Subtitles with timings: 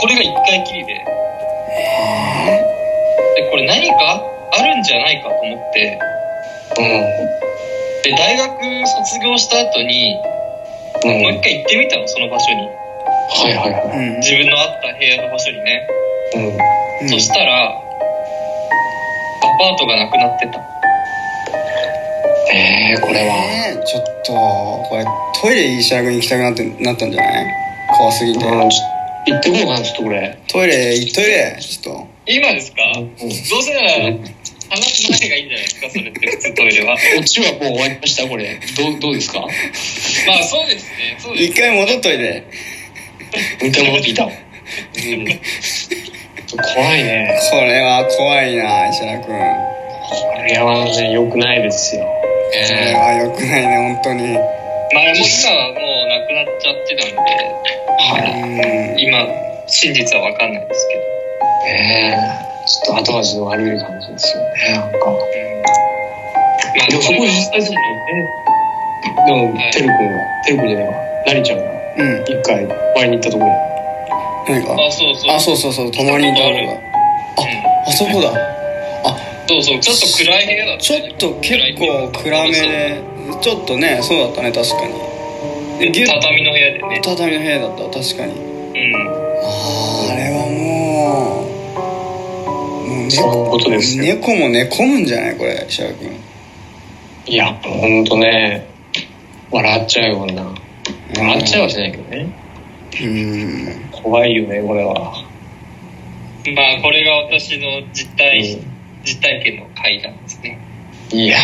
[0.00, 0.94] これが1回きりで。
[3.36, 4.22] でこれ何か
[4.52, 5.98] あるんじゃないかと思って。
[6.78, 6.84] うん。
[8.02, 10.16] で大学卒業した後に
[11.04, 11.10] うん。
[11.22, 12.68] もう一回行ってみたのその場所に。
[13.32, 14.16] はいはいはうん。
[14.18, 15.86] 自分のあった部屋の場所にね、
[16.34, 16.44] いうん。
[16.46, 16.56] う
[17.06, 17.72] んそしたらア
[19.58, 20.60] パートがなくなってた。
[22.52, 23.34] えー、これは。
[23.72, 25.04] えーちょっとこれ
[25.40, 27.46] トイレ石原君行きたくなってなったんじゃない？
[27.96, 28.44] 怖すぎて。
[28.44, 30.38] うんちょ行ってこようかなちょっとこれ？
[30.48, 32.08] トイレトイレちょっと。
[32.26, 33.08] 今ですか、うん。
[33.08, 33.28] どう
[33.62, 33.90] せなら
[34.70, 35.90] 話す前がいいんじゃないですか？
[35.90, 36.94] それって普通トイレは。
[36.96, 38.28] こっちはもう終わりました？
[38.28, 38.60] これ。
[38.76, 39.40] どうどうですか？
[39.40, 41.16] まあそうですね。
[41.18, 42.44] そうです一回戻っといて
[43.62, 44.24] 一回戻ってきた。
[44.24, 44.30] うん。
[46.50, 47.38] 怖いね。
[47.50, 49.26] これは怖いな石原君。
[49.26, 52.02] これはね良くないですよ。
[52.02, 52.08] こ
[52.52, 54.34] れえはよくないね本当に。
[54.92, 57.14] まあもう今はもうなくなっちゃってたんで
[58.00, 58.22] はい。
[58.24, 59.26] うん今
[59.66, 61.00] 真実は分かんないですけど。
[61.00, 64.98] ねえちょっと後味の悪い感じですよねなんか。
[65.06, 68.24] まあでもそこ実際そうだよね。
[69.26, 69.72] でもはい。
[69.72, 70.92] てるくんがてるくんじゃないわ
[71.26, 71.64] なりちゃんが
[71.98, 72.22] うん。
[72.24, 73.50] 一回前に行ったところ
[74.48, 74.72] 何か？
[74.74, 75.30] あそうそう。
[75.34, 76.72] あそうそうそう泊まりに行ったとこだ。
[77.36, 78.32] ああそこだ。
[79.48, 83.02] そうそうちょっと暗い部屋だったちょっと結構暗めで
[83.42, 84.94] ちょっとねそうだったね確かに
[85.80, 87.00] で畳の部屋でね。
[87.02, 87.84] 畳の部屋だった。
[88.00, 88.32] 確かに。
[88.34, 88.94] うん。
[89.42, 91.46] あーあれはも
[92.84, 92.88] う。
[92.88, 94.04] もうそういうことですよ。
[94.04, 95.36] 猫も寝込むんじゃない？
[95.36, 96.20] これ石原君。
[97.26, 98.68] いやほんとね。
[99.50, 100.54] 笑っちゃうような。
[101.16, 102.32] 笑っちゃうはしないけどね。
[103.00, 103.88] うん。
[103.90, 104.94] 怖いよねこれは。
[106.54, 108.62] まあこれが私の実体、う
[109.04, 110.58] 実体験の回なんですね。
[111.10, 111.38] いや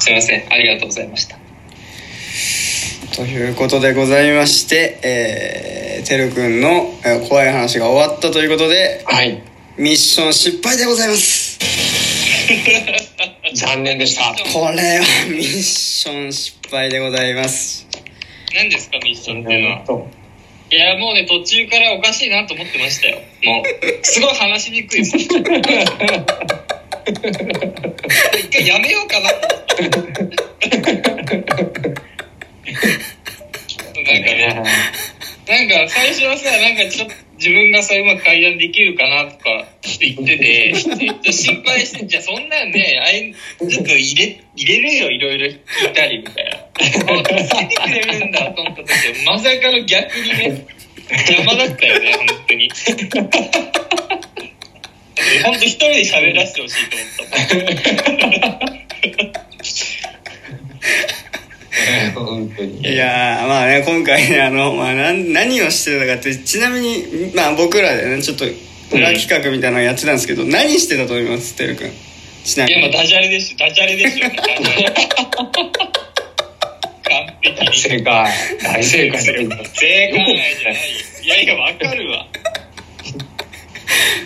[0.00, 0.52] すいません。
[0.52, 1.35] ありがとうございました
[3.16, 9.42] ということでございましてえー、てるくんのえー怖い話が終わったということでーはい。
[9.78, 11.58] ミッション失敗でございます。
[13.54, 14.34] 残念でした。
[14.52, 17.86] これはミッション失敗でございます。
[18.54, 20.06] 何ですかミッションっていうのは？
[20.70, 23.18] いやもうね途中からおかしいなと思ってましたよ。
[23.44, 23.64] もう
[24.02, 25.16] すごい話しにくいです。
[25.24, 25.46] 一回
[28.66, 29.36] やめようかなと
[29.76, 30.02] 思っ
[34.24, 43.34] てなんか最初はさなんかちょっと自分がさうまく階段できるかなとかって言っててちょっと心配してじゃあそんなんねあい
[43.68, 46.66] ちょっと入れ入れるよいろいろ聞いたりみたいな。
[46.76, 48.90] 助けてくれるんだと思った時
[49.26, 50.66] はまさかの逆にね
[51.10, 52.70] 邪魔だったよね本当に。
[55.44, 58.45] 本当一人で喋らせてほしいと思った。
[62.36, 62.80] 本当に。
[62.80, 68.44] いやーまあね今回ねあの、 まあ、なん何をしてたかってちなみにまあ僕らでねちょっと
[68.92, 71.54] 裏企画みたいなのやってたんですけど、何してたと思います？
[71.54, 71.92] てるくん。
[72.44, 72.82] ちないみに。
[72.82, 75.08] やまあダジャレでしょダジャレでしょダジャレ
[77.02, 77.78] 完璧に。
[77.78, 78.32] 正解。
[78.62, 79.20] 大正解。
[79.22, 79.44] 正解。
[79.44, 80.76] じゃないよ
[81.22, 82.26] いやいやわかるわ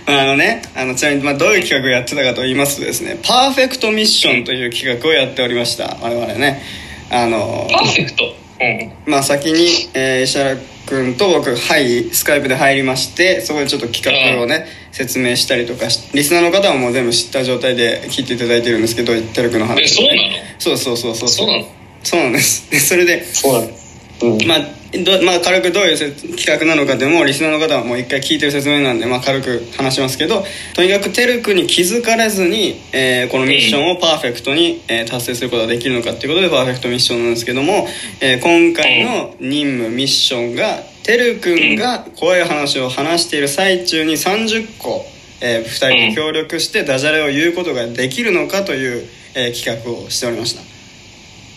[0.06, 6.62] あのねあのちなみに、まあ、どういう企画をやってたかと言いますとですねパーフェクトミッションという企画をやっておりました我々ね
[7.10, 8.24] あのパーフェクト。
[8.60, 8.64] う
[9.08, 9.12] ん。
[9.12, 10.56] まあ先に、えー石原
[10.86, 14.04] 君と僕はいスカイプで入りましてそこでちょっと企
[14.34, 20.32] 画をね、説明したりとかしリスナーの方はもう全部知った状態で聞いていただいてるんですけどてるくんの話をね。
[20.56, 20.86] えそうなの？
[20.86, 21.48] そうそうそうそう。
[21.48, 21.64] そう
[22.02, 22.70] そうなんです。
[22.70, 24.46] でそれでそうなんですうん。
[24.46, 24.58] まあ
[24.92, 30.42] どまあ、軽くどういうせ企画なのかでもリスナーの方はもう一回聞いてる説明なんで、まあ、軽く話しますけど
[30.74, 37.86] とにかくテルクに気づかれずに、えーこのミッションをパーフェクトに、えー達成することができるのかっていうことでパーフェクトミッションなんですけども、
[38.20, 45.04] えー今回の任務ミッションがテル君が怖い話を話している最中に30個、
[45.40, 50.62] え2人で協力してダジャレを言うことができるのかという、えー企画をしておりました。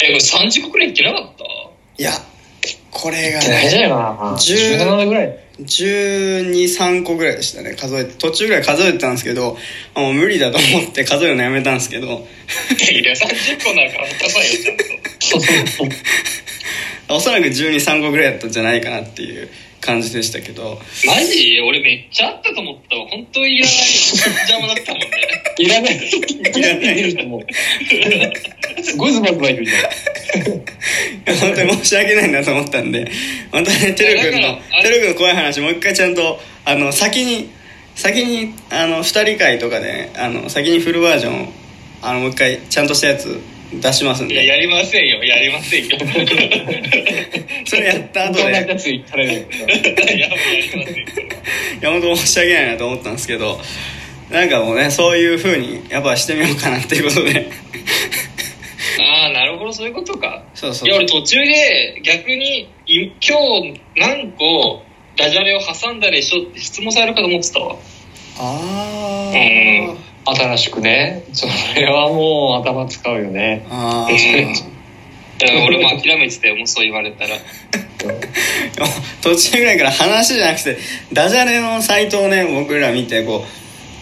[0.05, 1.43] えこれ30個くらいいってなかった？
[1.97, 2.11] いや
[2.93, 4.37] これが大ね丈夫かな。
[4.39, 5.39] 十17ぐらい。
[5.59, 7.73] 123個ぐらいでしたね。
[7.75, 9.55] 数えて途中ぐらい数えてたんですけど
[9.93, 12.07] あもう無理だと思って 数えるのやめたんですけど。
[12.07, 12.09] い
[13.05, 14.73] や30個なら買ったさいよ
[17.09, 19.49] おそらく123個ぐらいだったんじゃないかなっていう
[19.81, 20.81] 感じでしたけど。
[21.05, 23.07] マジ俺めっちゃあったと思ったわ。
[23.09, 25.07] 本当にいらない邪魔だったもんね。
[25.59, 25.95] いらない。
[25.95, 27.11] いらない。
[27.11, 27.43] 人も
[28.81, 30.61] すごいズバズバ言うじゃん
[31.25, 33.09] 本当に申し訳ないなと思ったんで
[33.51, 37.49] 本当にねてるくんのてるくんの怖い話もう一回ちゃんとあの先に
[37.95, 41.47] 先にあの2人会とかであの先にフルバージョンを
[42.01, 43.39] あのもう一回ちゃんとしたやつ
[43.73, 44.35] 出しますんで。
[44.35, 45.23] いややりませんよ。
[45.23, 45.97] やりませんよ。
[47.65, 48.51] それやった後で。
[48.51, 49.47] やつ言ったらね
[50.15, 51.33] いやもうやりませんよ
[51.83, 53.59] や本当申し訳ないなと思ったんですけど
[54.31, 57.49] なんかもうねそういうふうにやっぱしてみようかなっていうことで
[59.73, 60.43] そういうことか。
[60.53, 60.89] そうそう。
[60.89, 64.81] いや俺途中で逆にい今日何個
[65.15, 67.75] ダジャレを挟んだでしょって質問されるかと思ってたわ。
[68.39, 69.97] あうん。
[69.97, 71.23] ー新しくね。
[71.33, 73.65] それはもう頭使うよね。
[73.69, 74.47] あ いー
[75.45, 77.35] や俺も諦めてたよもうそう言われたら。
[79.21, 80.77] 途中ぐらいから話じゃなくて
[81.13, 83.45] ダジャレのサイトをね僕ら見てこ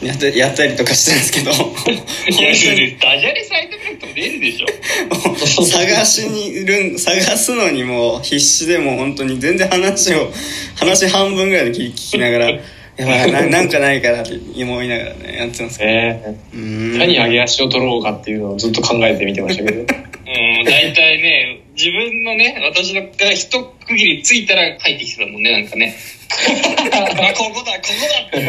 [0.01, 1.51] うやってやったりとかしてるんですけど。
[1.53, 1.97] 本 い
[2.41, 3.70] やダジャレサイト
[4.07, 4.67] 出るでしょ。
[5.65, 10.31] 探しにいる探すのにもう必死でもう本当に全然話を
[10.75, 12.49] 話半分ぐらいで聞きながら
[12.97, 15.91] やばいななんかないかなって思いながらねやってたんですけど。
[15.91, 19.79] ね何上げ足を取ろうかっていうのをずっと考えてみてましたけど。
[20.31, 25.95] うん大体ね自分のね私のが一区切りついたら入ってきてたもんねなんかね。
[26.31, 27.89] あここだこ
[28.33, 28.43] こ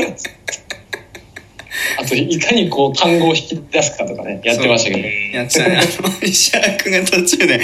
[0.00, 0.35] だって
[1.98, 5.08] あといかにこう単語を引き出すかとかねやってましたけど。
[5.38, 5.68] やってた。
[5.68, 7.60] ねあの石原君が途中で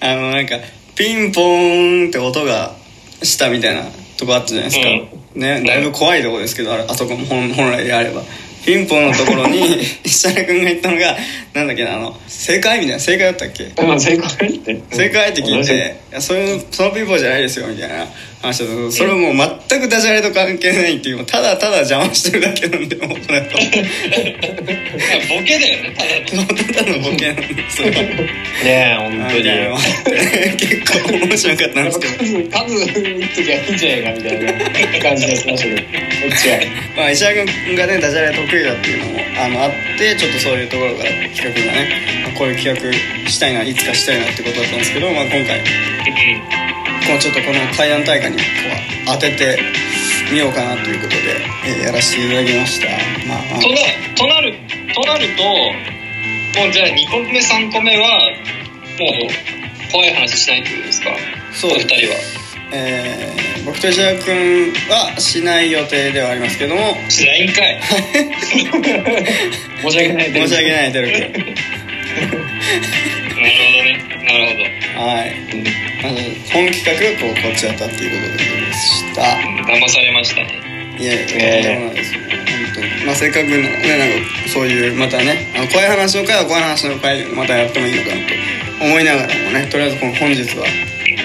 [0.00, 0.56] あのなんか
[0.94, 2.74] ピンポーンって音が
[3.22, 3.48] した。
[3.50, 3.72] みた。
[3.72, 3.82] いな
[4.16, 4.48] とこあった。
[4.48, 4.90] じゃないですか、
[5.34, 8.22] ねだいぶ怖いとこですけどああそこも本本来であれば
[8.64, 9.60] ピンポンのところに
[10.02, 10.90] 石原君が言った。
[10.90, 11.16] のが
[11.52, 12.92] なんだっけなあの正解みた。
[12.92, 13.46] いな正解だった。
[13.46, 18.06] っけ正解って正解って聞いて「やそういうそのピンポンじゃないですよ」みたいな
[18.42, 27.90] 話だったけどそれはもう全くダジャレと関係ないっていうただただ邪魔してるだけなんでもうそれと ボケだよねただのただのボケなんですよ。
[27.90, 27.96] ね
[28.64, 29.38] え本当に。
[29.38, 32.12] みたいなのがあって結構面白かったんですけど。
[32.16, 35.82] 数数打っときゃいいんじゃないかみたいな感じがしましたけどこ
[36.32, 36.60] っちは
[36.96, 41.88] まあ、石原君がねダジャレ得意だっていうのもあのあってちょっとそういうところから企画がね
[42.24, 45.60] まあこういう企画したいないつかしたいなってことだったんですけど、まあ、今回
[47.06, 49.58] このちょっとこの怪談大会にこう当てて
[50.32, 51.16] みようかなということで、
[51.68, 52.88] えーやらせていただきました。
[53.28, 53.60] まあまあ。
[53.60, 53.76] とな
[54.16, 54.54] となる
[54.94, 58.08] となるともうじゃあ2個目3個目は
[58.98, 61.10] もう怖い話しないってことですか？
[61.52, 62.16] そうお二人は。
[62.72, 63.25] えー
[63.76, 66.94] 僕と石原君はしない予定ではありますけども。
[67.10, 67.78] しないんかい。
[69.82, 71.20] 申し訳ない申し訳ないてる君。
[71.28, 71.36] なる
[73.52, 74.00] ほどね。
[74.24, 74.64] なるほど。
[75.04, 75.36] はい。
[76.02, 79.20] まず本企画がこうこっちだったっていうことでした。
[79.70, 80.48] 騙されましたね。
[80.98, 82.02] いやいや、とんでもないで。
[83.04, 90.64] まあ、せっかくね、なんか、そういう、またね、あの、怖い話の回は怖い話の回でまたやってもいいのかなと思いながらもね、とりあえずこの本日は、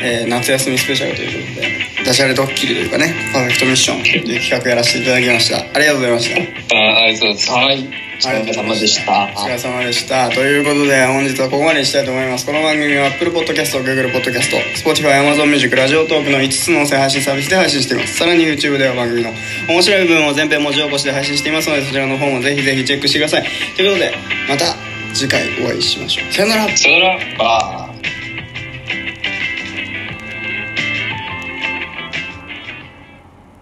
[0.04, 5.64] えー夏休みスペシャルということで、ダジャレドッキリというかね、パーフェクトミッションという企画やらせていただきました。
[5.64, 6.76] ありがとうございました。
[6.76, 7.88] あありがとうございますはい
[8.22, 10.30] お疲れ様でしたお疲れ様でした。
[10.30, 12.46] ということで、本日はここまでにしたいと思います。
[12.46, 18.18] この番組は Apple Podcast、Google Podcast、Spotify、Amazon Music、ラジオトークの5つの音声配信サービスで配信しています。
[18.18, 19.32] さらに YouTube では番組の
[19.70, 23.48] 面白い部分を全編文字起こしで配信していますので、そちらの方もぜひぜひチェックしてください。
[23.78, 24.14] ということで、
[24.50, 24.76] また
[25.14, 26.34] 次回お会いしましょう。
[26.34, 26.78] さよなら。
[26.78, 27.61] さよならバイ